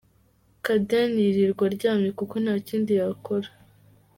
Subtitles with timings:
[0.65, 3.49] Caden yirirwa aryamye kuko nta kindi yakora.